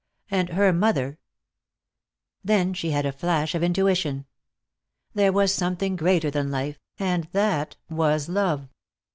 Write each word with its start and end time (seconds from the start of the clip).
And 0.31 0.49
her 0.49 0.73
mother 0.73 1.19
Then 2.43 2.73
she 2.73 2.89
had 2.89 3.05
a 3.05 3.11
flash 3.11 3.53
of 3.53 3.61
intuition. 3.61 4.25
There 5.13 5.31
was 5.31 5.53
something 5.53 5.95
greater 5.95 6.31
than 6.31 6.49
life, 6.49 6.79
and 6.97 7.25
that 7.33 7.75
was 7.87 8.27
love. 8.27 8.67